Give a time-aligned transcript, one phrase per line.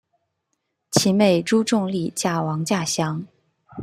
[0.89, 3.23] 其妹朱仲丽嫁王稼祥。